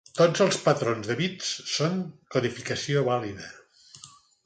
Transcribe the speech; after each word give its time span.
Tots 0.19 0.41
els 0.45 0.55
patrons 0.63 1.09
de 1.11 1.17
bits 1.19 1.53
són 1.73 2.01
codificació 2.37 3.07
vàlida. 3.13 3.55